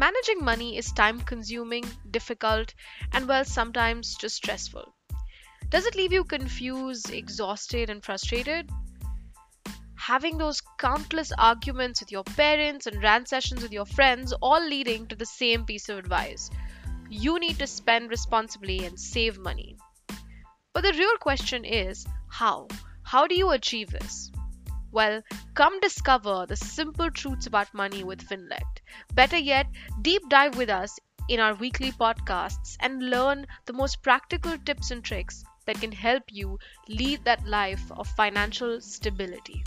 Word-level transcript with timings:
Managing 0.00 0.42
money 0.42 0.78
is 0.78 0.92
time 0.92 1.20
consuming, 1.20 1.84
difficult, 2.10 2.72
and 3.12 3.28
well, 3.28 3.44
sometimes 3.44 4.14
just 4.14 4.36
stressful. 4.36 4.94
Does 5.68 5.84
it 5.84 5.94
leave 5.94 6.10
you 6.10 6.24
confused, 6.24 7.10
exhausted, 7.10 7.90
and 7.90 8.02
frustrated? 8.02 8.70
Having 9.96 10.38
those 10.38 10.62
countless 10.78 11.32
arguments 11.36 12.00
with 12.00 12.10
your 12.10 12.24
parents 12.24 12.86
and 12.86 13.02
rant 13.02 13.28
sessions 13.28 13.60
with 13.62 13.72
your 13.72 13.84
friends, 13.84 14.32
all 14.40 14.66
leading 14.66 15.06
to 15.08 15.16
the 15.16 15.26
same 15.26 15.66
piece 15.66 15.90
of 15.90 15.98
advice 15.98 16.48
you 17.10 17.38
need 17.38 17.58
to 17.58 17.66
spend 17.66 18.08
responsibly 18.08 18.86
and 18.86 18.98
save 18.98 19.36
money. 19.36 19.76
But 20.72 20.82
the 20.82 20.94
real 20.94 21.18
question 21.18 21.66
is 21.66 22.06
how? 22.30 22.68
How 23.02 23.26
do 23.26 23.34
you 23.34 23.50
achieve 23.50 23.90
this? 23.90 24.32
Well, 24.92 25.22
come 25.54 25.78
discover 25.80 26.46
the 26.46 26.56
simple 26.56 27.10
truths 27.10 27.46
about 27.46 27.72
money 27.72 28.02
with 28.02 28.22
Finlect. 28.22 28.82
Better 29.14 29.38
yet, 29.38 29.66
deep 30.02 30.28
dive 30.28 30.56
with 30.56 30.68
us 30.68 30.98
in 31.28 31.38
our 31.38 31.54
weekly 31.54 31.92
podcasts 31.92 32.76
and 32.80 33.08
learn 33.10 33.46
the 33.66 33.72
most 33.72 34.02
practical 34.02 34.58
tips 34.58 34.90
and 34.90 35.04
tricks 35.04 35.44
that 35.66 35.80
can 35.80 35.92
help 35.92 36.24
you 36.28 36.58
lead 36.88 37.24
that 37.24 37.46
life 37.46 37.92
of 37.92 38.08
financial 38.08 38.80
stability. 38.80 39.62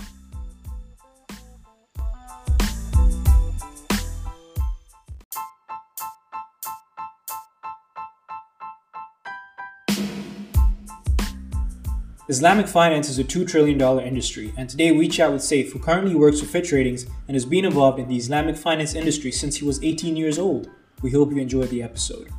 Islamic 12.30 12.70
finance 12.70 13.10
is 13.10 13.20
a 13.20 13.24
$2 13.24 13.46
trillion 13.46 13.82
industry, 14.00 14.54
and 14.56 14.70
today 14.70 14.94
we 14.94 15.10
chat 15.10 15.30
with 15.30 15.42
Saif, 15.42 15.74
who 15.74 15.80
currently 15.80 16.16
works 16.16 16.40
with 16.40 16.50
Fitch 16.50 16.72
Ratings 16.72 17.06
and 17.28 17.36
has 17.36 17.44
been 17.44 17.66
involved 17.66 18.00
in 18.00 18.08
the 18.08 18.16
Islamic 18.16 18.56
finance 18.56 18.94
industry 18.94 19.30
since 19.30 19.58
he 19.58 19.66
was 19.66 19.84
18 19.84 20.16
years 20.16 20.40
old. 20.40 20.70
We 21.02 21.12
hope 21.12 21.32
you 21.32 21.40
enjoy 21.40 21.66
the 21.66 21.84
episode. 21.84 22.30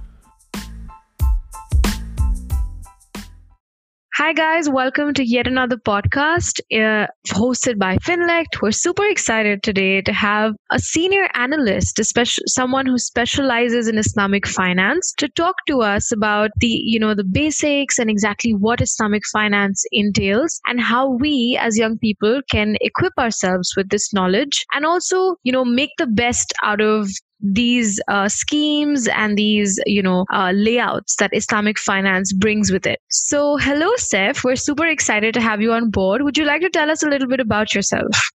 Hi, 4.17 4.33
guys. 4.33 4.69
Welcome 4.71 5.13
to 5.15 5.25
yet 5.25 5.49
another 5.49 5.77
podcast 5.77 6.61
uh, 6.73 7.09
hosted 7.27 7.81
by 7.81 7.99
Finlect. 7.99 8.63
We're 8.63 8.71
super 8.71 9.05
excited 9.05 9.65
today 9.65 10.03
to 10.03 10.13
have 10.13 10.55
a 10.71 10.79
senior 10.79 11.29
analyst, 11.35 11.99
especially 11.99 12.45
someone 12.47 12.87
who 12.87 12.97
specializes 12.97 13.89
in 13.89 13.99
Islamic 13.99 14.47
finance, 14.47 15.13
to 15.19 15.29
talk 15.31 15.57
to 15.67 15.81
us 15.81 16.13
about 16.13 16.53
the, 16.59 16.69
you 16.69 17.01
know, 17.01 17.15
the 17.15 17.25
basics 17.25 17.99
and 17.99 18.09
exactly 18.09 18.53
what 18.53 18.81
Islamic 18.81 19.25
finance 19.33 19.85
entails 19.91 20.61
and 20.69 20.81
how 20.81 21.11
we 21.11 21.59
as 21.61 21.77
young 21.77 21.99
people 21.99 22.41
can 22.49 22.77
equip 22.83 23.19
ourselves 23.19 23.75
with 23.77 23.89
this 23.89 24.15
knowledge 24.15 24.65
and 24.75 24.87
also, 24.87 25.35
you 25.43 25.51
know, 25.51 25.65
make 25.65 25.91
the 25.99 26.07
best 26.07 26.53
out 26.63 26.81
of 26.81 27.09
these 27.41 28.01
uh, 28.09 28.29
schemes 28.29 29.09
and 29.09 29.37
these 29.37 29.79
you 29.87 30.03
know 30.03 30.25
uh, 30.33 30.53
layouts 30.55 31.17
that 31.17 31.31
islamic 31.35 31.79
finance 31.79 32.33
brings 32.33 32.71
with 32.71 32.87
it. 32.87 33.01
So 33.11 33.57
hello 33.59 33.91
Saif 33.97 34.45
we're 34.45 34.57
super 34.57 34.87
excited 34.87 35.35
to 35.35 35.41
have 35.41 35.61
you 35.61 35.73
on 35.73 35.91
board. 35.91 36.23
Would 36.23 36.39
you 36.39 36.45
like 36.45 36.63
to 36.63 36.71
tell 36.71 36.91
us 36.91 37.03
a 37.03 37.09
little 37.09 37.29
bit 37.29 37.41
about 37.41 37.75
yourself? 37.75 38.31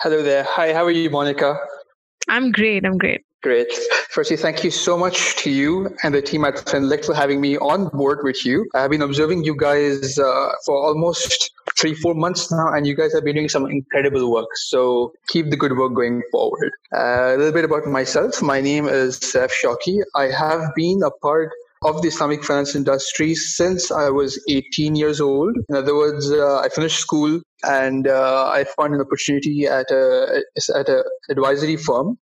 Hello 0.00 0.22
there. 0.22 0.44
Hi 0.44 0.72
how 0.72 0.84
are 0.84 0.90
you 0.90 1.10
monica? 1.10 1.58
I'm 2.28 2.52
great. 2.52 2.84
I'm 2.84 2.98
great 2.98 3.22
Great. 3.42 3.72
Firstly, 4.10 4.36
thank 4.36 4.64
you 4.64 4.70
so 4.70 4.98
much 4.98 5.34
to 5.36 5.50
you 5.50 5.96
and 6.02 6.14
the 6.14 6.20
team 6.20 6.44
at 6.44 6.68
Finlect 6.68 7.06
for 7.06 7.14
having 7.14 7.40
me 7.40 7.56
on 7.56 7.88
board 7.88 8.18
with 8.22 8.44
you. 8.44 8.66
I've 8.74 8.90
been 8.90 9.00
observing 9.00 9.44
you 9.44 9.56
guys 9.56 10.18
uh, 10.18 10.52
for 10.66 10.76
almost 10.76 11.50
three, 11.78 11.94
four 11.94 12.14
months 12.14 12.52
now, 12.52 12.70
and 12.74 12.86
you 12.86 12.94
guys 12.94 13.14
have 13.14 13.24
been 13.24 13.36
doing 13.36 13.48
some 13.48 13.64
incredible 13.64 14.30
work. 14.30 14.48
So 14.56 15.14
keep 15.28 15.48
the 15.48 15.56
good 15.56 15.74
work 15.78 15.94
going 15.94 16.22
forward. 16.30 16.70
Uh, 16.94 17.34
a 17.34 17.36
little 17.38 17.52
bit 17.52 17.64
about 17.64 17.86
myself. 17.86 18.42
My 18.42 18.60
name 18.60 18.86
is 18.86 19.18
Saif 19.18 19.52
Shauki. 19.52 20.02
I 20.14 20.24
have 20.24 20.74
been 20.74 21.00
a 21.02 21.10
part 21.10 21.50
of 21.82 22.02
the 22.02 22.08
Islamic 22.08 22.44
finance 22.44 22.74
industry 22.74 23.34
since 23.34 23.90
I 23.90 24.10
was 24.10 24.38
18 24.50 24.96
years 24.96 25.18
old. 25.18 25.56
In 25.70 25.76
other 25.76 25.96
words, 25.96 26.30
uh, 26.30 26.58
I 26.58 26.68
finished 26.68 26.98
school 26.98 27.40
and 27.62 28.06
uh, 28.06 28.50
I 28.50 28.64
found 28.64 28.94
an 28.94 29.00
opportunity 29.00 29.64
at 29.64 29.90
a 29.90 30.42
at 30.76 30.90
a 30.90 31.04
advisory 31.30 31.76
firm 31.76 32.18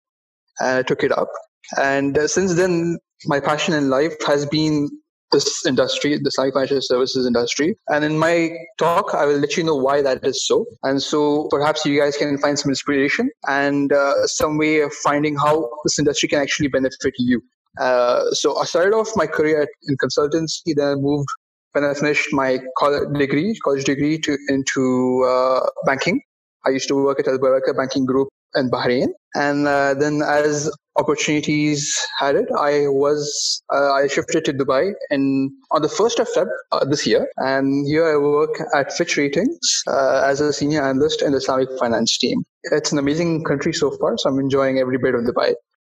and 0.61 0.79
I 0.79 0.83
took 0.83 1.03
it 1.03 1.13
up. 1.13 1.29
And 1.77 2.17
uh, 2.17 2.29
since 2.29 2.55
then, 2.55 2.99
my 3.27 3.41
passion 3.41 3.75
in 3.75 3.91
life 3.91 4.15
has 4.27 4.47
been 4.47 4.89
this 5.31 5.67
industry, 5.67 6.17
the 6.17 6.31
financial 6.37 6.81
services 6.81 7.27
industry. 7.27 7.77
And 7.89 8.05
in 8.05 8.19
my 8.19 8.51
talk, 8.79 9.15
I 9.15 9.27
will 9.27 9.39
let 9.39 9.57
you 9.57 9.65
know 9.65 9.77
why 9.77 10.01
that 10.03 10.25
is 10.25 10.47
so. 10.47 10.65
And 10.83 11.03
so 11.03 11.49
perhaps 11.51 11.85
you 11.85 12.01
guys 12.01 12.17
can 12.17 12.39
find 12.39 12.59
some 12.59 12.71
inspiration 12.71 13.31
and 13.47 13.93
uh, 13.93 14.27
some 14.27 14.57
way 14.57 14.81
of 14.81 14.93
finding 14.93 15.37
how 15.37 15.69
this 15.85 15.99
industry 15.99 16.29
can 16.29 16.41
actually 16.41 16.69
benefit 16.69 17.15
you. 17.19 17.43
Uh, 17.79 18.31
so 18.31 18.59
I 18.59 18.65
started 18.65 18.95
off 18.95 19.11
my 19.17 19.27
career 19.27 19.69
in 19.89 19.97
consultancy, 20.03 20.75
then 20.75 20.89
I 20.89 20.95
moved 20.95 21.29
when 21.73 21.85
I 21.85 21.95
finished 21.95 22.33
my 22.33 22.59
college 22.79 23.13
degree, 23.19 23.57
college 23.63 23.85
degree 23.85 24.19
to 24.19 24.37
into 24.49 25.25
uh, 25.29 25.69
banking. 25.85 26.21
I 26.67 26.71
used 26.71 26.89
to 26.89 26.97
work 26.97 27.21
at 27.21 27.29
Al 27.29 27.39
Banking 27.77 28.05
Group 28.05 28.29
in 28.54 28.70
Bahrain. 28.70 29.09
And 29.34 29.66
uh, 29.66 29.94
then 29.94 30.22
as 30.22 30.70
opportunities 30.97 31.97
had 32.19 32.34
it, 32.34 32.48
I 32.59 32.88
was 32.88 33.62
uh, 33.72 33.92
I 33.92 34.09
shifted 34.09 34.44
to 34.47 34.53
Dubai 34.53 34.92
and 35.10 35.50
on 35.70 35.82
the 35.82 35.88
first 35.88 36.19
of 36.19 36.28
Feb 36.28 36.48
uh, 36.72 36.84
this 36.84 37.06
year, 37.06 37.28
and 37.36 37.86
here 37.86 38.06
I 38.09 38.16
work 38.16 38.56
at 38.75 38.92
Fitch 38.92 39.16
Ratings 39.16 39.82
uh, 39.86 40.22
as 40.25 40.41
a 40.41 40.53
senior 40.53 40.82
analyst 40.82 41.22
in 41.22 41.32
the 41.32 41.38
Islamic 41.38 41.69
finance 41.78 42.19
team. 42.19 42.42
It's 42.64 42.91
an 42.91 42.98
amazing 42.98 43.44
country 43.44 43.72
so 43.72 43.91
far, 43.98 44.16
so 44.19 44.31
I'm 44.31 44.38
enjoying 44.38 44.78
every 44.78 44.98
bit 44.98 45.15
of 45.15 45.22
Dubai. 45.22 45.54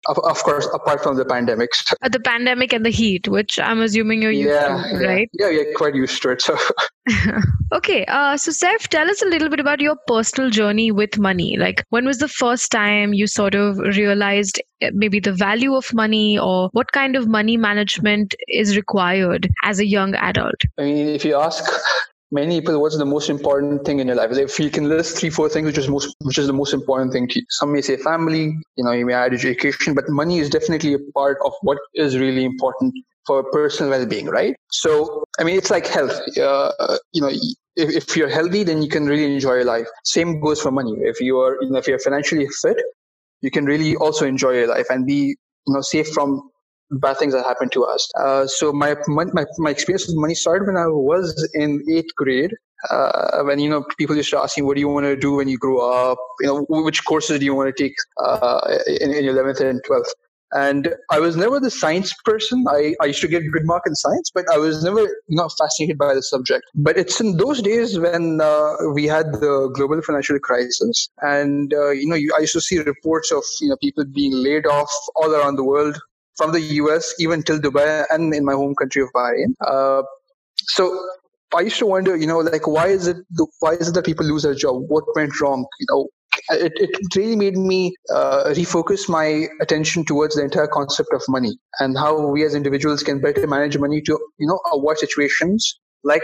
Of, 0.09 0.19
of 0.21 0.43
course, 0.43 0.67
apart 0.73 1.03
from 1.03 1.17
the 1.17 1.25
pandemic. 1.27 1.71
Uh, 2.03 2.09
the 2.09 2.21
pandemic 2.21 2.73
and 2.73 2.87
the 2.87 2.91
heat, 2.91 3.29
which 3.29 3.59
I'm 3.59 3.83
assuming 3.83 4.23
you're 4.23 4.31
used 4.31 4.49
yeah, 4.49 4.83
to, 4.99 5.07
right? 5.07 5.29
Yeah, 5.35 5.51
yeah, 5.51 5.65
quite 5.77 5.95
used 5.95 6.23
to 6.23 6.31
it. 6.31 6.41
So. 6.41 6.57
okay, 7.73 8.05
uh, 8.07 8.37
so 8.37 8.51
Saif, 8.51 8.89
tell 8.89 9.11
us 9.11 9.23
a 9.23 9.27
little 9.27 9.49
bit 9.49 9.61
about 9.61 9.81
your 9.81 9.97
personal 10.07 10.51
journey 10.51 10.91
with 10.91 11.19
money. 11.19 11.57
Like, 11.59 11.85
when 11.91 12.07
was 12.07 12.19
the 12.19 12.29
first 12.29 12.71
time 12.71 13.13
you 13.13 13.27
sort 13.27 13.55
of 13.55 13.79
realized 13.79 14.61
uh, 14.83 14.91
maybe 14.95 15.21
the 15.21 15.33
value 15.33 15.75
of 15.75 15.93
money 15.93 16.39
or 16.39 16.71
what 16.73 16.93
kind 16.93 17.17
of 17.17 17.29
money 17.29 17.57
management 17.57 18.35
is 18.49 18.77
required 18.77 19.49
as 19.65 19.81
a 19.81 19.87
young 19.87 20.15
adult? 20.15 20.61
I 20.79 20.83
mean, 20.85 21.09
if 21.09 21.25
you 21.25 21.37
ask 21.37 21.65
many 22.31 22.61
people 22.61 22.81
what's 22.81 22.97
the 22.97 23.05
most 23.05 23.29
important 23.29 23.85
thing 23.85 23.99
in 23.99 24.07
your 24.07 24.17
life. 24.17 24.31
If 24.33 24.59
you 24.59 24.71
can 24.71 24.89
list 24.89 25.19
three 25.19 25.31
four 25.31 25.49
things 25.49 25.67
which 25.67 25.79
is 25.79 25.89
most 25.89 26.17
which 26.21 26.39
is 26.39 26.47
the 26.47 26.53
most 26.53 26.73
important 26.73 27.13
thing 27.13 27.29
to 27.29 27.41
you. 27.41 27.47
Some 27.51 27.73
may 27.73 27.83
say 27.83 27.97
family 27.97 28.57
you 28.77 28.85
know 28.85 28.93
you 28.93 29.07
may 29.07 29.15
add 29.15 29.35
education 29.35 29.95
but 29.95 30.09
money 30.09 30.39
is 30.39 30.51
definitely 30.51 30.95
a 30.95 30.99
part 31.15 31.39
of 31.45 31.53
what 31.63 31.79
is 31.95 32.17
really 32.17 32.45
important 32.45 32.95
for 33.27 33.45
personal 33.51 33.91
well-being 33.91 34.27
right? 34.27 34.55
So 34.71 35.25
i 35.39 35.45
mean 35.45 35.57
it's 35.57 35.71
like 35.71 35.87
health. 35.87 36.21
Uh, 36.39 36.99
you 37.13 37.23
know 37.23 37.31
if, 37.77 37.89
if 38.03 38.17
you're 38.17 38.29
healthy 38.29 38.63
then 38.65 38.83
you 38.83 38.89
can 38.89 39.07
really 39.07 39.33
enjoy 39.35 39.55
your 39.55 39.65
life. 39.65 39.89
Same 40.05 40.41
goes 40.41 40.61
for 40.61 40.71
money. 40.71 40.95
If 41.01 41.21
you 41.21 41.39
are 41.41 41.57
you 41.63 41.71
know 41.71 41.79
if 41.79 41.89
you're 41.89 41.99
financially 41.99 42.49
fit 42.63 42.77
you 43.43 43.51
can 43.51 43.65
really 43.65 43.97
also 43.97 44.27
enjoy 44.27 44.53
your 44.53 44.67
life 44.69 44.87
and 44.91 45.07
be 45.07 45.37
you 45.67 45.75
know 45.75 45.81
safe 45.81 46.09
from 46.09 46.51
bad 46.91 47.19
things 47.19 47.33
that 47.33 47.45
happened 47.45 47.73
to 47.73 47.85
us. 47.85 48.11
Uh, 48.19 48.47
so 48.47 48.73
my, 48.73 48.97
my 49.07 49.25
my 49.59 49.71
experience 49.71 50.07
with 50.07 50.17
money 50.17 50.35
started 50.35 50.67
when 50.67 50.77
I 50.77 50.87
was 50.87 51.49
in 51.55 51.85
eighth 51.91 52.15
grade. 52.17 52.53
Uh, 52.89 53.43
when 53.43 53.59
you 53.59 53.69
know 53.69 53.85
people 53.99 54.17
used 54.17 54.31
to 54.31 54.39
ask 54.39 54.57
me, 54.57 54.63
"What 54.63 54.75
do 54.75 54.81
you 54.81 54.89
want 54.89 55.05
to 55.05 55.17
do 55.17 55.35
when 55.35 55.49
you 55.49 55.59
grow 55.59 55.79
up?" 55.81 56.19
You 56.41 56.47
know, 56.47 56.67
which 56.69 57.05
courses 57.05 57.39
do 57.39 57.45
you 57.45 57.55
want 57.55 57.75
to 57.75 57.83
take 57.83 57.95
uh, 58.25 58.79
in, 58.87 59.13
in 59.13 59.27
eleventh 59.27 59.61
and 59.61 59.81
twelfth? 59.87 60.13
And 60.53 60.95
I 61.11 61.21
was 61.21 61.37
never 61.37 61.61
the 61.61 61.71
science 61.71 62.13
person. 62.25 62.65
I, 62.69 62.95
I 63.01 63.07
used 63.07 63.21
to 63.21 63.29
get 63.29 63.43
good 63.53 63.65
mark 63.65 63.85
in 63.87 63.95
science, 63.95 64.33
but 64.35 64.47
I 64.53 64.59
was 64.59 64.83
never 64.83 65.07
not 65.29 65.53
fascinated 65.57 65.97
by 65.97 66.13
the 66.13 66.23
subject. 66.23 66.65
But 66.75 66.99
it's 66.99 67.21
in 67.21 67.37
those 67.37 67.63
days 67.63 68.01
when 68.01 68.41
uh, 68.41 68.73
we 68.93 69.07
had 69.07 69.33
the 69.35 69.71
global 69.75 70.03
financial 70.03 70.41
crisis, 70.41 71.09
and 71.21 71.73
uh, 71.73 71.91
you 71.91 72.09
know 72.09 72.17
you, 72.17 72.33
I 72.37 72.41
used 72.41 72.55
to 72.55 72.61
see 72.61 72.79
reports 72.79 73.31
of 73.31 73.45
you 73.61 73.69
know 73.69 73.77
people 73.77 74.05
being 74.07 74.33
laid 74.33 74.67
off 74.67 74.91
all 75.17 75.33
around 75.33 75.57
the 75.57 75.65
world 75.65 76.01
from 76.41 76.53
the 76.53 76.61
US 76.83 77.15
even 77.19 77.43
till 77.43 77.59
Dubai 77.59 78.05
and 78.11 78.35
in 78.35 78.45
my 78.51 78.55
home 78.55 78.75
country 78.75 79.03
of 79.03 79.11
Bahrain. 79.15 79.53
Uh, 79.73 80.03
so 80.77 80.85
I 81.55 81.61
used 81.61 81.79
to 81.81 81.87
wonder, 81.87 82.17
you 82.17 82.27
know, 82.27 82.39
like 82.39 82.67
why 82.67 82.87
is 82.87 83.07
it 83.07 83.19
why 83.59 83.73
is 83.75 83.89
it 83.89 83.95
that 83.95 84.07
people 84.07 84.25
lose 84.25 84.45
their 84.45 84.55
job? 84.55 84.85
What 84.89 85.05
went 85.17 85.41
wrong? 85.41 85.67
You 85.81 85.87
know, 85.91 86.09
it, 86.67 86.73
it 86.77 87.17
really 87.17 87.37
made 87.37 87.57
me 87.57 87.95
uh, 88.15 88.45
refocus 88.61 89.09
my 89.09 89.49
attention 89.61 90.05
towards 90.05 90.37
the 90.37 90.45
entire 90.45 90.69
concept 90.69 91.11
of 91.13 91.23
money 91.29 91.59
and 91.81 91.99
how 91.99 92.27
we 92.27 92.45
as 92.45 92.55
individuals 92.55 93.03
can 93.03 93.21
better 93.21 93.47
manage 93.47 93.77
money 93.79 94.01
to, 94.03 94.19
you 94.39 94.47
know, 94.47 94.61
avoid 94.73 94.99
situations 94.99 95.79
like 96.05 96.23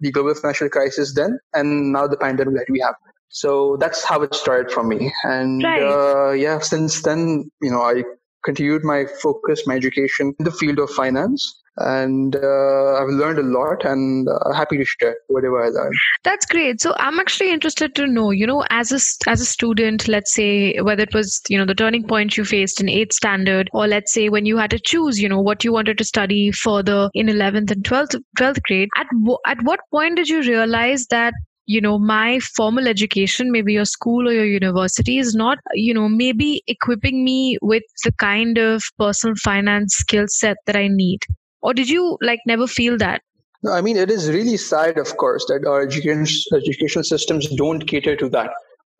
the 0.00 0.10
global 0.10 0.34
financial 0.34 0.68
crisis 0.68 1.14
then 1.14 1.38
and 1.54 1.92
now 1.92 2.06
the 2.06 2.18
pandemic 2.18 2.54
that 2.56 2.66
we 2.70 2.80
have. 2.80 2.96
So 3.28 3.76
that's 3.78 4.04
how 4.04 4.22
it 4.22 4.34
started 4.34 4.70
for 4.70 4.82
me. 4.82 5.12
And 5.24 5.62
right. 5.62 5.82
uh, 5.82 6.30
yeah, 6.32 6.58
since 6.58 7.02
then, 7.02 7.50
you 7.62 7.70
know, 7.70 7.82
I 7.82 8.02
continued 8.44 8.84
my 8.84 9.06
focus, 9.22 9.66
my 9.66 9.74
education 9.74 10.34
in 10.38 10.44
the 10.44 10.52
field 10.52 10.78
of 10.78 10.90
finance 10.90 11.62
and 11.78 12.36
uh, 12.36 12.94
I've 12.94 13.08
learned 13.08 13.38
a 13.38 13.42
lot 13.42 13.84
and 13.84 14.28
uh, 14.28 14.52
happy 14.52 14.78
to 14.78 14.84
share 14.84 15.16
whatever 15.28 15.62
I 15.62 15.68
learned. 15.68 15.94
That's 16.24 16.46
great. 16.46 16.80
So 16.80 16.94
I'm 16.98 17.18
actually 17.18 17.50
interested 17.50 17.94
to 17.96 18.06
know, 18.06 18.30
you 18.30 18.46
know, 18.46 18.64
as 18.70 18.92
a 18.92 19.30
as 19.30 19.40
a 19.40 19.44
student, 19.44 20.08
let's 20.08 20.32
say 20.32 20.78
whether 20.80 21.02
it 21.02 21.14
was 21.14 21.40
you 21.48 21.58
know 21.58 21.66
the 21.66 21.74
turning 21.74 22.06
point 22.06 22.36
you 22.36 22.44
faced 22.44 22.80
in 22.80 22.88
eighth 22.88 23.12
standard, 23.12 23.68
or 23.72 23.86
let's 23.86 24.12
say 24.12 24.28
when 24.28 24.46
you 24.46 24.56
had 24.56 24.70
to 24.70 24.78
choose, 24.78 25.20
you 25.20 25.28
know, 25.28 25.40
what 25.40 25.64
you 25.64 25.72
wanted 25.72 25.98
to 25.98 26.04
study 26.04 26.50
further 26.50 27.10
in 27.14 27.26
11th 27.26 27.70
and 27.70 27.84
12th 27.84 28.22
12th 28.38 28.62
grade. 28.62 28.88
At 28.96 29.06
at 29.46 29.62
what 29.62 29.80
point 29.90 30.16
did 30.16 30.28
you 30.28 30.40
realize 30.40 31.06
that 31.10 31.34
you 31.66 31.80
know 31.80 31.98
my 31.98 32.38
formal 32.40 32.86
education 32.86 33.50
maybe 33.50 33.72
your 33.72 33.84
school 33.84 34.28
or 34.28 34.32
your 34.32 34.46
university 34.46 35.18
is 35.18 35.34
not 35.34 35.58
you 35.74 35.92
know 35.92 36.08
maybe 36.08 36.62
equipping 36.66 37.24
me 37.24 37.58
with 37.60 37.82
the 38.04 38.12
kind 38.12 38.58
of 38.58 38.82
personal 38.98 39.34
finance 39.36 39.94
skill 39.94 40.26
set 40.28 40.56
that 40.66 40.76
i 40.76 40.88
need 40.88 41.20
or 41.62 41.74
did 41.74 41.88
you 41.88 42.16
like 42.20 42.40
never 42.46 42.66
feel 42.66 42.96
that 42.96 43.22
no, 43.62 43.72
I 43.72 43.80
mean, 43.80 43.96
it 43.96 44.10
is 44.10 44.28
really 44.28 44.56
sad, 44.56 44.98
of 44.98 45.16
course, 45.16 45.44
that 45.46 45.66
our 45.66 45.82
education 45.82 46.24
educational 46.56 47.02
systems 47.02 47.48
don't 47.56 47.80
cater 47.86 48.14
to 48.14 48.28
that. 48.28 48.50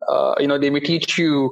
Uh, 0.09 0.33
you 0.39 0.47
know, 0.47 0.57
they 0.57 0.69
may 0.69 0.79
teach 0.79 1.17
you 1.17 1.51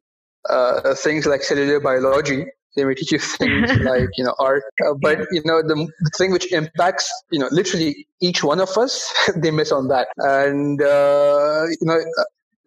uh, 0.49 0.95
things 0.95 1.25
like 1.25 1.41
cellular 1.43 1.79
biology. 1.79 2.45
They 2.75 2.83
may 2.83 2.93
teach 2.93 3.11
you 3.11 3.19
things 3.39 3.71
like 3.79 4.09
you 4.17 4.23
know 4.23 4.35
art, 4.39 4.63
uh, 4.85 4.93
but 5.01 5.19
you 5.31 5.41
know 5.45 5.61
the, 5.61 5.75
the, 5.75 6.11
thing 6.17 6.31
which 6.31 6.51
impacts 6.51 7.11
you 7.31 7.39
know 7.39 7.47
literally 7.51 8.07
each 8.21 8.43
one 8.43 8.59
of 8.59 8.77
us, 8.77 9.13
they 9.35 9.51
miss 9.51 9.71
on 9.71 9.87
that. 9.89 10.07
And 10.17 10.81
uh, 10.81 11.65
you 11.69 11.87
know, 11.87 11.99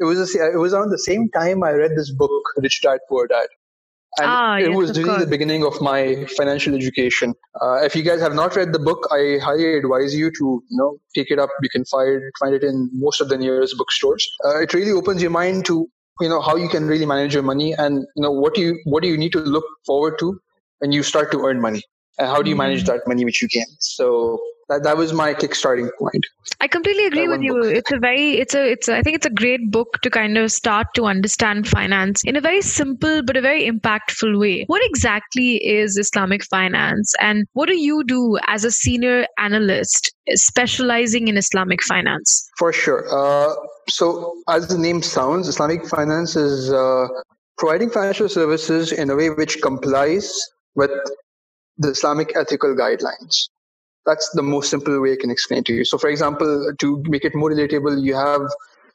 it 0.00 0.04
was 0.04 0.34
a, 0.34 0.52
it 0.52 0.58
was 0.58 0.72
around 0.72 0.90
the 0.90 0.98
same 0.98 1.28
time 1.30 1.62
I 1.62 1.72
read 1.72 1.92
this 1.96 2.10
book, 2.12 2.42
Rich 2.56 2.80
Dad 2.82 3.00
Poor 3.08 3.26
Dad. 3.26 3.48
And 4.16 4.26
ah, 4.26 4.56
it 4.56 4.68
yes, 4.68 4.76
was 4.76 4.98
really 4.98 5.10
course. 5.10 5.20
the 5.20 5.30
beginning 5.30 5.64
of 5.64 5.80
my 5.80 6.24
financial 6.36 6.74
education. 6.74 7.34
Uh, 7.60 7.84
if 7.84 7.94
you 7.94 8.02
guys 8.02 8.20
have 8.20 8.34
not 8.34 8.56
read 8.56 8.72
the 8.72 8.78
book, 8.78 9.06
I 9.12 9.38
highly 9.42 9.76
advise 9.76 10.14
you 10.14 10.30
to 10.30 10.62
you 10.68 10.78
know 10.78 10.98
take 11.14 11.30
it 11.30 11.38
up. 11.38 11.50
You 11.62 11.68
can 11.68 11.84
find 11.84 12.22
find 12.40 12.54
it 12.54 12.64
in 12.64 12.90
most 12.94 13.20
of 13.20 13.28
the 13.28 13.36
nearest 13.36 13.76
bookstores. 13.76 14.26
Uh, 14.44 14.62
it 14.62 14.72
really 14.72 14.92
opens 14.92 15.20
your 15.20 15.30
mind 15.30 15.66
to 15.66 15.88
you 16.20 16.28
know 16.28 16.40
how 16.40 16.56
you 16.56 16.68
can 16.68 16.86
really 16.86 17.06
manage 17.06 17.34
your 17.34 17.42
money 17.42 17.72
and 17.74 18.06
you 18.16 18.22
know 18.22 18.30
what 18.30 18.54
do 18.54 18.60
you 18.60 18.80
what 18.84 19.02
do 19.02 19.08
you 19.08 19.16
need 19.16 19.32
to 19.32 19.40
look 19.40 19.64
forward 19.86 20.18
to 20.18 20.40
when 20.78 20.92
you 20.92 21.02
start 21.02 21.30
to 21.32 21.44
earn 21.46 21.60
money 21.60 21.82
and 22.18 22.28
how 22.28 22.42
do 22.42 22.50
you 22.50 22.56
manage 22.56 22.84
mm-hmm. 22.84 22.96
that 22.96 23.08
money 23.08 23.24
which 23.24 23.42
you 23.42 23.48
gain 23.48 23.66
So 23.78 24.40
that, 24.68 24.82
that 24.82 24.96
was 24.96 25.12
my 25.12 25.34
kickstarting 25.34 25.88
point. 25.98 26.26
I 26.60 26.68
completely 26.68 27.06
agree 27.06 27.28
with 27.28 27.40
you. 27.40 27.54
book. 27.54 27.72
it's 27.72 27.92
a 27.92 27.98
very 27.98 28.32
it's 28.38 28.54
a 28.54 28.72
it's 28.72 28.88
a, 28.88 28.96
i 28.96 29.02
think 29.02 29.16
it's 29.16 29.26
a 29.26 29.30
great 29.30 29.70
book 29.70 29.98
to 30.02 30.10
kind 30.10 30.36
of 30.36 30.50
start 30.50 30.88
to 30.94 31.04
understand 31.04 31.66
finance 31.68 32.22
in 32.24 32.36
a 32.36 32.40
very 32.40 32.60
simple 32.62 33.22
but 33.22 33.36
a 33.36 33.40
very 33.40 33.68
impactful 33.68 34.38
way. 34.38 34.64
What 34.66 34.82
exactly 34.84 35.56
is 35.56 35.96
islamic 35.96 36.44
finance 36.44 37.14
and 37.20 37.46
what 37.52 37.68
do 37.68 37.76
you 37.76 38.04
do 38.04 38.38
as 38.46 38.64
a 38.64 38.70
senior 38.70 39.26
analyst 39.38 40.12
specializing 40.34 41.28
in 41.28 41.36
islamic 41.36 41.82
finance? 41.82 42.48
For 42.58 42.72
sure. 42.72 43.04
Uh, 43.10 43.54
so 43.88 44.34
as 44.48 44.68
the 44.68 44.78
name 44.78 45.02
sounds 45.02 45.48
islamic 45.48 45.86
finance 45.86 46.36
is 46.36 46.72
uh, 46.72 47.06
providing 47.56 47.90
financial 47.90 48.28
services 48.28 48.92
in 48.92 49.10
a 49.10 49.16
way 49.16 49.30
which 49.30 49.60
complies 49.62 50.32
with 50.74 50.90
the 51.78 51.90
Islamic 51.90 52.34
ethical 52.36 52.74
guidelines 52.74 53.48
that's 54.06 54.30
the 54.30 54.42
most 54.42 54.70
simple 54.70 55.00
way 55.00 55.12
I 55.12 55.16
can 55.20 55.30
explain 55.30 55.64
to 55.64 55.74
you. 55.74 55.84
So, 55.84 55.98
for 55.98 56.08
example, 56.08 56.72
to 56.78 57.02
make 57.08 57.24
it 57.24 57.34
more 57.34 57.50
relatable, 57.50 58.02
you 58.02 58.14
have 58.14 58.42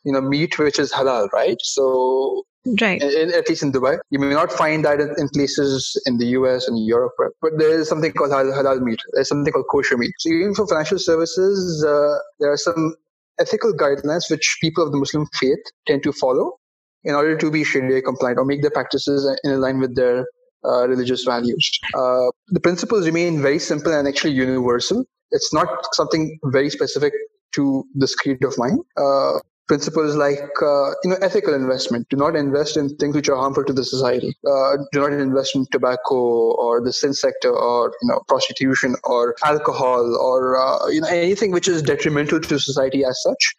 you 0.03 0.11
know 0.11 0.21
meat 0.21 0.57
which 0.59 0.79
is 0.79 0.91
halal, 0.91 1.31
right? 1.31 1.57
So, 1.61 2.43
right, 2.81 3.01
in, 3.01 3.33
at 3.33 3.47
least 3.49 3.63
in 3.63 3.71
Dubai, 3.71 3.99
you 4.09 4.19
may 4.19 4.29
not 4.29 4.51
find 4.51 4.83
that 4.85 4.99
in 4.99 5.29
places 5.29 6.01
in 6.05 6.17
the 6.17 6.27
US 6.39 6.67
and 6.67 6.83
Europe, 6.85 7.13
but 7.41 7.51
there 7.57 7.79
is 7.79 7.87
something 7.87 8.11
called 8.11 8.31
halal 8.31 8.81
meat. 8.81 8.99
There's 9.13 9.29
something 9.29 9.53
called 9.53 9.65
kosher 9.71 9.97
meat. 9.97 10.13
So, 10.19 10.29
even 10.29 10.55
for 10.55 10.67
financial 10.67 10.99
services, 10.99 11.85
uh, 11.85 12.15
there 12.39 12.51
are 12.51 12.57
some 12.57 12.95
ethical 13.39 13.73
guidelines 13.73 14.29
which 14.29 14.57
people 14.61 14.85
of 14.85 14.91
the 14.91 14.97
Muslim 14.97 15.27
faith 15.33 15.63
tend 15.87 16.03
to 16.03 16.11
follow 16.13 16.59
in 17.03 17.15
order 17.15 17.37
to 17.37 17.51
be 17.51 17.63
Sharia 17.63 18.01
compliant 18.01 18.39
or 18.39 18.45
make 18.45 18.61
their 18.61 18.71
practices 18.71 19.29
in 19.43 19.59
line 19.59 19.79
with 19.79 19.95
their 19.95 20.25
uh, 20.65 20.87
religious 20.87 21.23
values. 21.23 21.71
Uh, 21.93 22.27
the 22.49 22.59
principles 22.59 23.05
remain 23.05 23.41
very 23.41 23.59
simple 23.59 23.93
and 23.93 24.07
actually 24.07 24.31
universal. 24.31 25.03
It's 25.31 25.53
not 25.53 25.67
something 25.93 26.37
very 26.45 26.69
specific 26.69 27.13
to 27.55 27.85
this 27.95 28.15
creed 28.15 28.43
of 28.43 28.57
mine. 28.57 28.79
Uh, 28.97 29.39
principles 29.67 30.15
like 30.15 30.39
uh, 30.61 30.89
you 31.03 31.09
know 31.09 31.17
ethical 31.21 31.53
investment. 31.53 32.07
Do 32.09 32.17
not 32.17 32.35
invest 32.35 32.77
in 32.77 32.95
things 32.97 33.15
which 33.15 33.29
are 33.29 33.35
harmful 33.35 33.63
to 33.65 33.73
the 33.73 33.83
society. 33.83 34.35
Uh, 34.45 34.77
do 34.91 35.01
not 35.01 35.13
invest 35.13 35.55
in 35.55 35.65
tobacco 35.71 36.15
or 36.15 36.81
the 36.81 36.93
sin 36.93 37.13
sector 37.13 37.49
or 37.49 37.93
you 38.01 38.09
know 38.09 38.21
prostitution 38.27 38.95
or 39.03 39.35
alcohol 39.43 40.17
or 40.17 40.91
you 40.91 41.01
know 41.01 41.07
anything 41.07 41.51
which 41.51 41.67
is 41.67 41.81
detrimental 41.81 42.39
to 42.39 42.59
society 42.59 43.03
as 43.05 43.19
such. 43.23 43.55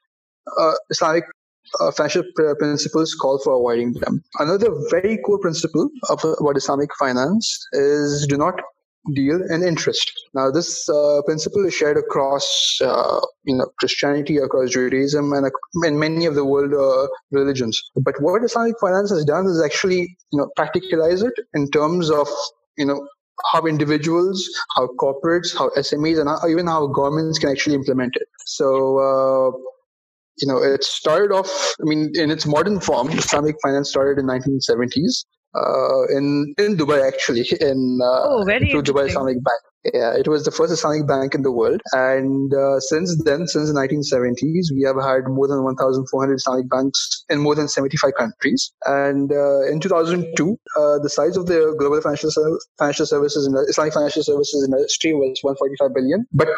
Islamic 0.90 1.24
uh, 1.80 1.90
financial 1.92 2.22
principles 2.58 3.14
call 3.14 3.38
for 3.42 3.54
avoiding 3.54 3.92
them. 3.94 4.22
Another 4.38 4.68
very 4.90 5.18
core 5.18 5.38
principle 5.38 5.88
of 6.10 6.24
about 6.24 6.56
Islamic 6.56 6.90
finance 6.96 7.66
is 7.72 8.26
do 8.26 8.36
not 8.36 8.60
deal 9.12 9.38
in 9.50 9.62
interest. 9.62 10.10
Now, 10.32 10.50
this 10.50 10.88
uh, 10.88 11.20
principle 11.26 11.66
is 11.66 11.74
shared 11.74 11.98
across, 11.98 12.78
uh, 12.82 13.20
you 13.44 13.56
know, 13.56 13.66
Christianity, 13.78 14.38
across 14.38 14.70
Judaism, 14.70 15.32
and 15.32 15.50
in 15.84 15.98
many 15.98 16.24
of 16.26 16.34
the 16.34 16.44
world 16.44 16.72
uh, 16.72 17.08
religions. 17.30 17.82
But 17.96 18.14
what 18.20 18.42
Islamic 18.42 18.76
finance 18.80 19.10
has 19.10 19.24
done 19.24 19.46
is 19.46 19.62
actually, 19.62 20.16
you 20.32 20.38
know, 20.38 20.48
practicalize 20.58 21.22
it 21.22 21.34
in 21.52 21.70
terms 21.70 22.10
of, 22.10 22.28
you 22.78 22.86
know, 22.86 23.06
how 23.52 23.66
individuals, 23.66 24.48
how 24.76 24.88
corporates, 24.98 25.56
how 25.56 25.68
SMEs, 25.70 26.18
and 26.20 26.28
how, 26.28 26.48
even 26.48 26.66
how 26.66 26.86
governments 26.86 27.38
can 27.38 27.50
actually 27.50 27.74
implement 27.74 28.16
it. 28.16 28.28
So 28.46 28.98
uh, 28.98 29.58
you 30.38 30.48
know, 30.48 30.58
it 30.58 30.82
started 30.84 31.32
off, 31.32 31.74
I 31.80 31.84
mean, 31.84 32.12
in 32.14 32.30
its 32.30 32.46
modern 32.46 32.80
form, 32.80 33.10
Islamic 33.10 33.56
finance 33.62 33.90
started 33.90 34.18
in 34.18 34.26
1970s 34.26 35.24
uh, 35.54 36.06
in 36.10 36.54
in 36.58 36.76
Dubai 36.76 37.06
actually 37.06 37.46
in 37.60 37.98
uh, 38.02 38.22
oh, 38.28 38.44
through 38.44 38.82
Dubai 38.82 39.08
Islamic 39.08 39.36
Bank. 39.42 39.62
Yeah, 39.92 40.16
it 40.16 40.26
was 40.26 40.44
the 40.44 40.50
first 40.50 40.72
Islamic 40.72 41.06
bank 41.06 41.34
in 41.34 41.42
the 41.42 41.52
world, 41.52 41.82
and 41.92 42.52
uh, 42.54 42.80
since 42.80 43.22
then, 43.24 43.46
since 43.46 43.70
the 43.70 43.78
1970s, 43.78 44.72
we 44.72 44.82
have 44.86 44.96
had 44.96 45.28
more 45.28 45.46
than 45.46 45.62
1,400 45.62 46.34
Islamic 46.36 46.70
banks 46.70 47.24
in 47.28 47.40
more 47.40 47.54
than 47.54 47.68
75 47.68 48.14
countries. 48.14 48.72
And 48.86 49.30
uh, 49.30 49.60
in 49.70 49.80
2002, 49.80 50.56
uh, 50.76 50.98
the 51.00 51.10
size 51.10 51.36
of 51.36 51.46
the 51.46 51.76
global 51.78 52.00
financial 52.00 52.30
financial 52.78 53.04
services 53.04 53.46
in 53.46 53.54
Islamic 53.68 53.92
financial 53.92 54.22
services 54.22 54.64
industry 54.64 55.12
was 55.12 55.38
145 55.42 55.94
billion. 55.94 56.26
But 56.32 56.48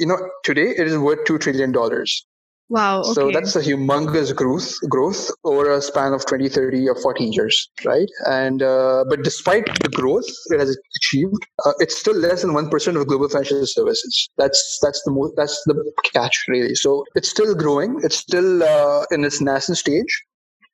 you 0.00 0.06
know, 0.06 0.18
today 0.42 0.74
it 0.76 0.88
is 0.88 0.98
worth 0.98 1.24
two 1.26 1.38
trillion 1.38 1.70
dollars. 1.70 2.26
Wow. 2.70 3.00
Okay. 3.00 3.12
So 3.12 3.30
that's 3.30 3.54
a 3.56 3.60
humongous 3.60 4.34
growth 4.34 4.74
growth 4.88 5.30
over 5.44 5.70
a 5.70 5.82
span 5.82 6.14
of 6.14 6.24
20, 6.26 6.48
30 6.48 6.88
or 6.88 6.96
40 6.96 7.24
years, 7.24 7.68
right? 7.84 8.08
And 8.26 8.62
uh, 8.62 9.04
but 9.08 9.22
despite 9.22 9.66
the 9.82 9.90
growth 9.90 10.26
it 10.46 10.60
has 10.60 10.76
achieved, 10.96 11.46
uh, 11.66 11.72
it's 11.78 11.98
still 11.98 12.16
less 12.16 12.40
than 12.42 12.52
1% 12.52 13.00
of 13.00 13.06
global 13.06 13.28
financial 13.28 13.66
services. 13.66 14.28
That's 14.38 14.78
that's 14.82 15.02
the 15.04 15.12
most 15.12 15.34
that's 15.36 15.62
the 15.66 15.92
catch 16.12 16.44
really. 16.48 16.74
So 16.74 17.04
it's 17.14 17.28
still 17.28 17.54
growing. 17.54 18.00
It's 18.02 18.16
still 18.16 18.62
uh, 18.62 19.04
in 19.10 19.24
its 19.24 19.40
nascent 19.42 19.78
stage 19.78 20.24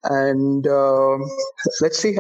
and 0.05 0.67
um, 0.67 1.25
let's 1.81 1.99
see. 1.99 2.17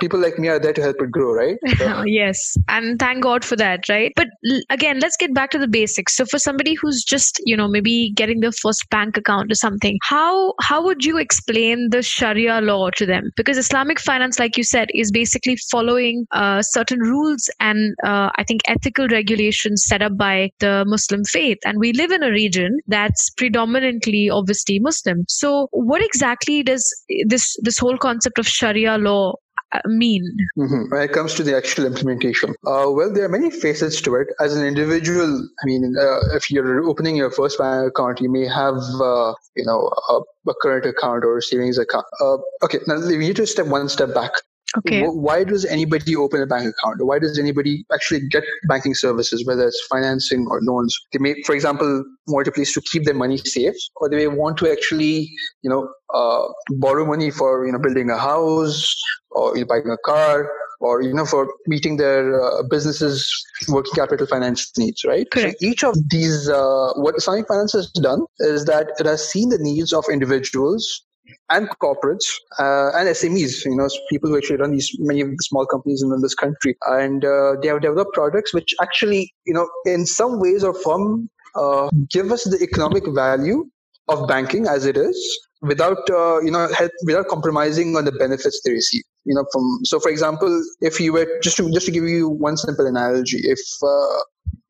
People 0.00 0.20
like 0.20 0.38
me 0.38 0.48
are 0.48 0.58
there 0.58 0.72
to 0.72 0.82
help 0.82 0.96
it 1.00 1.10
grow 1.10 1.32
right? 1.32 1.56
So. 1.78 2.02
yes. 2.04 2.56
And 2.68 2.98
thank 2.98 3.22
god 3.22 3.44
for 3.44 3.56
that 3.56 3.88
right? 3.88 4.12
But 4.16 4.28
l- 4.50 4.62
again 4.70 4.98
let's 5.00 5.16
get 5.16 5.34
back 5.34 5.50
to 5.50 5.58
the 5.58 5.68
basics. 5.68 6.16
So 6.16 6.24
for 6.26 6.38
somebody 6.38 6.74
who's 6.74 7.04
just 7.04 7.40
you 7.44 7.56
know 7.56 7.68
maybe 7.68 8.12
getting 8.16 8.40
their 8.40 8.52
first 8.52 8.88
bank 8.90 9.16
account 9.16 9.52
or 9.52 9.54
something 9.54 9.98
how 10.02 10.54
how 10.60 10.82
would 10.82 11.04
you 11.04 11.18
explain 11.18 11.88
the 11.90 12.02
sharia 12.02 12.60
law 12.60 12.90
to 12.90 13.06
them? 13.06 13.30
Because 13.36 13.58
islamic 13.58 14.00
finance 14.00 14.38
like 14.38 14.56
you 14.56 14.64
said 14.64 14.88
is 14.94 15.10
basically 15.10 15.56
following 15.70 16.26
uh, 16.32 16.62
certain 16.62 17.00
rules 17.00 17.50
and 17.60 17.94
uh, 18.04 18.30
i 18.36 18.44
think 18.44 18.62
ethical 18.66 19.08
regulations 19.08 19.84
set 19.86 20.02
up 20.02 20.16
by 20.16 20.50
the 20.60 20.84
muslim 20.86 21.24
faith. 21.24 21.58
And 21.64 21.78
we 21.78 21.92
live 21.92 22.10
in 22.10 22.22
a 22.22 22.30
region 22.30 22.78
that's 22.86 23.30
predominantly 23.30 24.30
obviously 24.30 24.78
muslim. 24.78 25.24
So 25.28 25.68
what 25.72 26.02
exactly 26.02 26.62
does 26.62 26.84
this 27.26 27.56
this 27.62 27.78
whole 27.78 27.98
concept 27.98 28.38
of 28.38 28.46
Sharia 28.46 28.96
law 28.98 29.34
uh, 29.72 29.80
mean? 29.86 30.24
Mm-hmm. 30.56 30.90
When 30.90 31.02
it 31.02 31.12
comes 31.12 31.34
to 31.34 31.42
the 31.42 31.56
actual 31.56 31.86
implementation, 31.86 32.50
uh, 32.66 32.88
well, 32.88 33.12
there 33.12 33.24
are 33.24 33.28
many 33.28 33.50
facets 33.50 34.00
to 34.02 34.14
it. 34.16 34.28
As 34.40 34.56
an 34.56 34.66
individual, 34.66 35.48
I 35.62 35.66
mean, 35.66 35.94
uh, 35.98 36.34
if 36.34 36.50
you're 36.50 36.84
opening 36.84 37.16
your 37.16 37.30
first 37.30 37.58
bank 37.58 37.88
account, 37.88 38.20
you 38.20 38.30
may 38.30 38.46
have, 38.46 38.76
uh, 39.00 39.34
you 39.56 39.64
know, 39.64 39.90
a, 40.08 40.20
a, 40.50 40.54
current 40.62 40.86
account 40.86 41.24
or 41.24 41.40
savings 41.40 41.78
account. 41.78 42.06
Uh, 42.20 42.38
okay, 42.62 42.78
now 42.86 42.98
we 43.06 43.18
need 43.18 43.36
to 43.36 43.46
step 43.46 43.66
one 43.66 43.88
step 43.88 44.14
back. 44.14 44.32
Okay. 44.76 45.02
Why 45.06 45.44
does 45.44 45.64
anybody 45.64 46.14
open 46.14 46.42
a 46.42 46.46
bank 46.46 46.66
account? 46.66 46.98
Why 47.00 47.18
does 47.18 47.38
anybody 47.38 47.86
actually 47.92 48.28
get 48.28 48.44
banking 48.68 48.94
services, 48.94 49.46
whether 49.46 49.66
it's 49.66 49.80
financing 49.90 50.46
or 50.50 50.60
loans? 50.62 50.94
They 51.12 51.18
may, 51.18 51.40
for 51.46 51.54
example, 51.54 52.04
want 52.26 52.48
a 52.48 52.52
place 52.52 52.74
to 52.74 52.82
keep 52.82 53.04
their 53.04 53.14
money 53.14 53.38
safe, 53.38 53.74
or 53.96 54.10
they 54.10 54.16
may 54.16 54.26
want 54.26 54.58
to 54.58 54.70
actually, 54.70 55.30
you 55.62 55.70
know, 55.70 55.88
uh, 56.12 56.48
borrow 56.78 57.06
money 57.06 57.30
for 57.30 57.66
you 57.66 57.72
know 57.72 57.78
building 57.78 58.10
a 58.10 58.18
house 58.18 58.94
or 59.30 59.56
you 59.56 59.62
know, 59.62 59.68
buying 59.68 59.88
a 59.90 59.96
car 60.04 60.50
or 60.80 61.02
you 61.02 61.12
know 61.12 61.26
for 61.26 61.52
meeting 61.66 61.96
their 61.96 62.40
uh, 62.40 62.62
businesses 62.70 63.28
working 63.68 63.92
capital 63.94 64.26
finance 64.26 64.70
needs 64.78 65.04
right 65.04 65.30
Correct. 65.30 65.56
so 65.60 65.66
each 65.66 65.84
of 65.84 65.96
these 66.08 66.48
uh, 66.48 66.92
what 66.96 67.16
Islamic 67.16 67.48
finance 67.48 67.72
has 67.72 67.90
done 67.90 68.22
is 68.38 68.64
that 68.66 68.88
it 68.98 69.06
has 69.06 69.26
seen 69.28 69.48
the 69.48 69.58
needs 69.58 69.92
of 69.92 70.04
individuals 70.10 71.04
and 71.50 71.68
corporates 71.82 72.26
uh, 72.58 72.90
and 72.96 73.08
SMEs, 73.08 73.64
you 73.64 73.76
know, 73.76 73.88
people 74.10 74.30
who 74.30 74.36
actually 74.36 74.56
run 74.56 74.72
these 74.72 74.90
many 74.98 75.20
of 75.20 75.30
the 75.30 75.36
small 75.40 75.66
companies 75.66 76.02
in 76.02 76.10
this 76.20 76.34
country, 76.34 76.76
and 76.86 77.24
uh, 77.24 77.54
they 77.62 77.68
have 77.68 77.80
developed 77.80 78.12
products 78.14 78.52
which 78.52 78.74
actually, 78.82 79.32
you 79.46 79.54
know, 79.54 79.68
in 79.84 80.06
some 80.06 80.40
ways 80.40 80.62
or 80.62 80.74
form, 80.74 81.28
uh, 81.54 81.88
give 82.10 82.30
us 82.32 82.44
the 82.44 82.58
economic 82.62 83.04
value 83.08 83.64
of 84.08 84.26
banking 84.26 84.66
as 84.66 84.86
it 84.86 84.96
is, 84.96 85.16
without 85.62 85.98
uh, 86.10 86.40
you 86.40 86.50
know 86.50 86.68
help, 86.72 86.90
without 87.04 87.28
compromising 87.28 87.96
on 87.96 88.04
the 88.04 88.12
benefits 88.12 88.60
they 88.64 88.72
receive. 88.72 89.02
You 89.24 89.34
know, 89.34 89.44
from 89.52 89.80
so 89.84 90.00
for 90.00 90.10
example, 90.10 90.62
if 90.80 91.00
you 91.00 91.12
were 91.12 91.26
just 91.42 91.56
to 91.58 91.70
just 91.70 91.86
to 91.86 91.92
give 91.92 92.04
you 92.04 92.28
one 92.28 92.56
simple 92.56 92.86
analogy, 92.86 93.38
if 93.42 93.60
uh, 93.82 94.20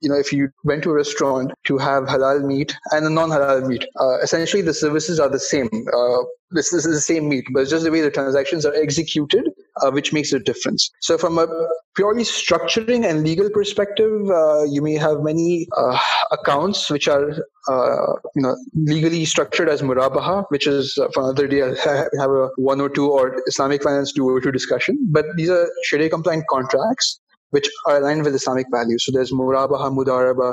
you 0.00 0.08
know, 0.08 0.16
if 0.16 0.32
you 0.32 0.48
went 0.64 0.82
to 0.84 0.90
a 0.90 0.94
restaurant 0.94 1.52
to 1.64 1.78
have 1.78 2.04
halal 2.04 2.44
meat 2.44 2.76
and 2.92 3.04
a 3.04 3.10
non-halal 3.10 3.66
meat, 3.66 3.84
uh, 4.00 4.18
essentially 4.22 4.62
the 4.62 4.74
services 4.74 5.18
are 5.18 5.28
the 5.28 5.40
same. 5.40 5.68
Uh, 5.72 6.22
this, 6.50 6.70
this, 6.70 6.86
is 6.86 6.94
the 6.94 7.00
same 7.00 7.28
meat, 7.28 7.44
but 7.52 7.60
it's 7.60 7.70
just 7.70 7.84
the 7.84 7.90
way 7.90 8.00
the 8.00 8.10
transactions 8.10 8.64
are 8.64 8.74
executed, 8.74 9.50
uh, 9.82 9.90
which 9.90 10.14
makes 10.14 10.32
a 10.32 10.38
difference. 10.38 10.90
So, 11.02 11.18
from 11.18 11.38
a 11.38 11.46
purely 11.94 12.22
structuring 12.22 13.04
and 13.04 13.22
legal 13.22 13.50
perspective, 13.50 14.30
uh, 14.30 14.62
you 14.62 14.80
may 14.80 14.94
have 14.94 15.20
many 15.20 15.66
uh, 15.76 15.98
accounts 16.32 16.90
which 16.90 17.06
are, 17.06 17.32
uh, 17.68 18.12
you 18.34 18.42
know, 18.42 18.56
legally 18.74 19.26
structured 19.26 19.68
as 19.68 19.82
murabaha, 19.82 20.44
which 20.48 20.66
is 20.66 20.94
for 21.12 21.24
another 21.24 21.46
day. 21.46 21.62
I'll 21.62 21.76
have 22.18 22.30
a 22.30 22.48
one 22.56 22.80
or 22.80 22.88
two 22.88 23.10
or 23.10 23.42
Islamic 23.46 23.82
finance 23.82 24.12
two 24.12 24.26
or 24.26 24.40
two 24.40 24.52
discussion. 24.52 24.96
But 25.10 25.26
these 25.36 25.50
are 25.50 25.68
Sharia 25.84 26.08
compliant 26.08 26.44
contracts 26.48 27.20
which 27.50 27.68
are 27.86 27.98
aligned 27.98 28.24
with 28.24 28.34
Islamic 28.34 28.66
values. 28.70 29.04
So 29.04 29.12
there's 29.12 29.32
murabaha, 29.32 29.90
mudaraba, 29.94 30.52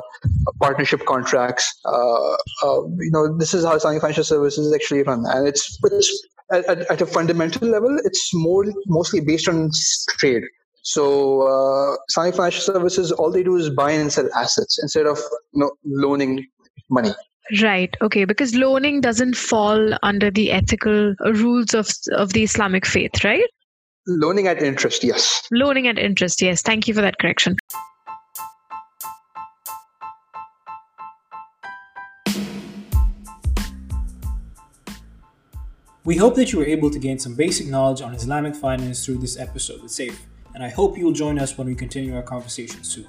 partnership 0.60 1.06
contracts. 1.06 1.72
Uh, 1.86 2.34
uh, 2.64 2.82
you 2.98 3.12
know, 3.12 3.38
this 3.38 3.54
is 3.54 3.66
how 3.66 3.75
Islamic 3.75 4.02
financial 4.02 4.24
services 4.24 4.68
is 4.68 4.74
actually 4.74 5.04
run, 5.04 5.25
and 5.28 5.48
it's, 5.48 5.78
it's 5.84 6.28
at, 6.52 6.66
at, 6.92 7.02
a 7.02 7.06
fundamental 7.06 7.68
level, 7.68 7.98
it's 8.04 8.34
more 8.34 8.66
mostly 8.88 9.20
based 9.20 9.48
on 9.48 9.72
trade. 10.18 10.44
So 10.84 11.42
uh, 11.42 11.98
Islamic 12.10 12.36
financial 12.36 12.62
services, 12.62 13.12
all 13.12 13.32
they 13.32 13.44
do 13.44 13.56
is 13.56 13.70
buy 13.70 13.92
and 13.92 14.12
sell 14.12 14.30
assets 14.36 14.80
instead 14.82 15.08
of 15.08 15.18
you 15.54 15.62
know 15.62 15.72
loaning 15.84 16.46
money. 16.90 17.12
Right. 17.62 17.96
Okay. 18.02 18.25
Because 18.25 18.56
loaning 18.56 19.02
doesn't 19.02 19.36
fall 19.36 19.94
under 20.04 20.32
the 20.32 20.52
ethical 20.52 21.16
rules 21.20 21.74
of 21.74 21.90
of 22.12 22.34
the 22.34 22.44
Islamic 22.44 22.86
faith, 22.86 23.24
right? 23.24 23.50
Loaning 24.08 24.48
at 24.48 24.62
interest, 24.62 25.04
yes. 25.04 25.48
Loaning 25.52 25.88
at 25.88 25.98
interest, 25.98 26.40
yes. 26.42 26.62
Thank 26.62 26.88
you 26.88 26.94
for 26.94 27.02
that 27.02 27.18
correction. 27.18 27.58
We 36.04 36.18
hope 36.18 36.36
that 36.36 36.54
you 36.54 36.60
were 36.60 36.66
able 36.66 36.92
to 36.92 37.00
gain 37.00 37.18
some 37.18 37.34
basic 37.34 37.66
knowledge 37.66 38.02
on 38.02 38.14
Islamic 38.14 38.54
finance 38.56 39.04
through 39.04 39.18
this 39.18 39.40
episode 39.40 39.82
with 39.82 39.92
Saif, 39.92 40.16
and 40.54 40.64
I 40.64 40.70
hope 40.70 41.00
you 41.00 41.06
will 41.06 41.12
join 41.12 41.40
us 41.40 41.58
when 41.58 41.66
we 41.66 41.74
continue 41.74 42.16
our 42.16 42.22
conversation 42.22 42.84
soon. 42.84 43.08